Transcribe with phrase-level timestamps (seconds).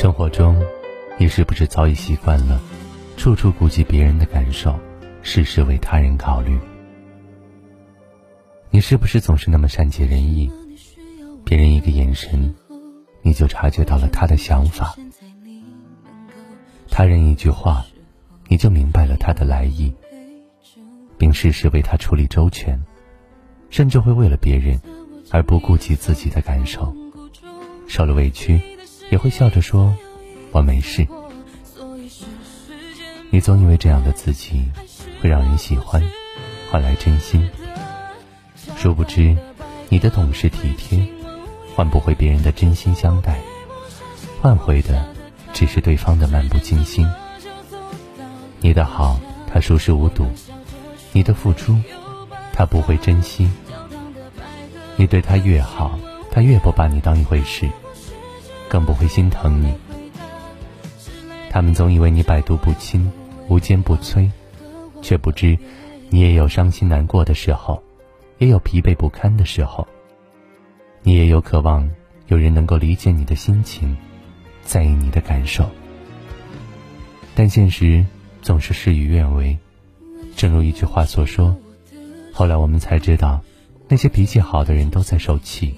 [0.00, 0.58] 生活中，
[1.18, 2.58] 你是不是早已习惯了
[3.18, 4.74] 处处顾及别人的感受，
[5.20, 6.58] 事事为他人考虑？
[8.70, 10.50] 你是不是总是那么善解人意？
[11.44, 12.54] 别人一个眼神，
[13.20, 14.98] 你就察觉到了他的想法；
[16.88, 17.84] 他人一句话，
[18.48, 19.92] 你就明白了他的来意，
[21.18, 22.82] 并事事为他处理周全，
[23.68, 24.80] 甚至会为了别人
[25.30, 26.90] 而不顾及自己的感受，
[27.86, 28.58] 受了委屈。
[29.10, 29.94] 也会笑着说
[30.52, 31.06] ：“我没事。”
[33.30, 34.64] 你总以为这样的自己
[35.20, 36.02] 会让人喜欢，
[36.70, 37.48] 换来真心。
[38.76, 39.36] 殊不知，
[39.88, 41.06] 你的懂事体贴
[41.76, 43.38] 换不回别人的真心相待，
[44.40, 45.04] 换回的
[45.52, 47.06] 只是对方的漫不经心。
[48.60, 49.20] 你的好，
[49.52, 50.24] 他熟视无睹；
[51.12, 51.76] 你的付出，
[52.52, 53.48] 他不会珍惜。
[54.96, 55.98] 你对他越好，
[56.30, 57.68] 他越不把你当一回事。
[58.70, 59.74] 更不会心疼你。
[61.50, 63.10] 他们总以为你百毒不侵、
[63.48, 64.30] 无坚不摧，
[65.02, 65.58] 却不知
[66.08, 67.82] 你也有伤心难过的时候，
[68.38, 69.86] 也有疲惫不堪的时候。
[71.02, 71.90] 你也有渴望
[72.28, 73.96] 有人能够理解你的心情，
[74.62, 75.68] 在意你的感受。
[77.34, 78.06] 但现实
[78.40, 79.58] 总是事与愿违。
[80.36, 81.56] 正如一句话所说
[82.32, 83.42] ：“后来我们才知道，
[83.88, 85.74] 那些脾气好的人都在受气，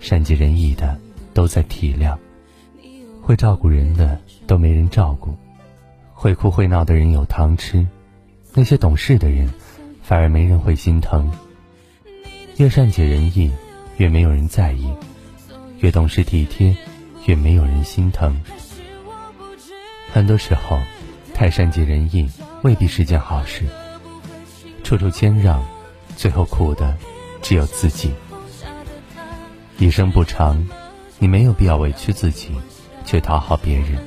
[0.00, 0.98] 善解人意的。”
[1.36, 2.16] 都在体谅，
[3.20, 5.36] 会照顾人的都没人照顾，
[6.14, 7.86] 会哭会闹的人有糖吃，
[8.54, 9.46] 那些懂事的人
[10.02, 11.30] 反而没人会心疼。
[12.56, 13.52] 越善解人意，
[13.98, 14.88] 越没有人在意；
[15.80, 16.74] 越懂事体贴，
[17.26, 18.34] 越没有人心疼。
[20.10, 20.80] 很多时候，
[21.34, 22.26] 太善解人意
[22.62, 23.64] 未必是件好事，
[24.82, 25.62] 处处谦让，
[26.16, 26.96] 最后苦的
[27.42, 28.10] 只有自己。
[29.76, 30.66] 一生不长。
[31.18, 32.50] 你没有必要委屈自己，
[33.04, 33.98] 去讨好别人。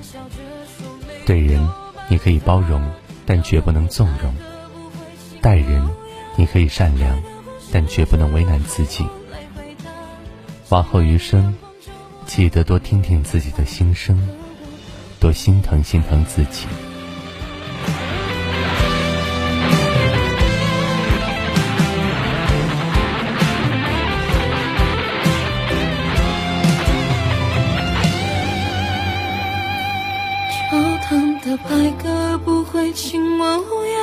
[1.25, 1.67] 对人，
[2.07, 2.81] 你可以包容，
[3.25, 4.31] 但绝不能纵容；
[5.41, 5.87] 待人，
[6.35, 7.21] 你可以善良，
[7.71, 9.05] 但绝不能为难自己。
[10.69, 11.55] 往后余生，
[12.25, 14.29] 记得多听听自己的心声，
[15.19, 16.67] 多心疼心疼自己。
[31.49, 31.69] 的白
[32.03, 33.99] 鸽不会亲吻乌鸦，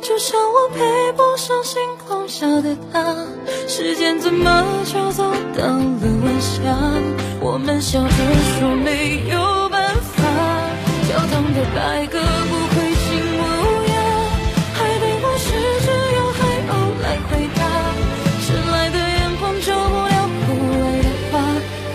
[0.00, 3.14] 就像我配不上星空下的他。
[3.68, 5.24] 时间怎么就走
[5.54, 6.74] 到了晚霞？
[7.38, 8.08] 我们笑着
[8.58, 10.24] 说没有办法。
[11.06, 13.94] 教堂的白鸽不会亲吻乌鸦，
[14.72, 15.52] 海底故事
[15.84, 15.86] 只
[16.16, 17.60] 有海鸥来回答。
[18.40, 20.16] 迟来的眼光救不了
[20.46, 21.32] 枯萎的花，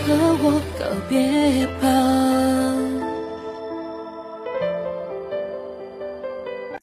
[0.06, 0.08] 和
[0.44, 0.46] 我
[0.78, 2.05] 告别吧。